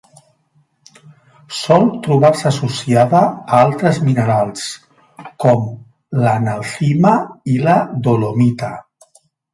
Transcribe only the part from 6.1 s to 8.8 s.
l'analcima i la dolomita.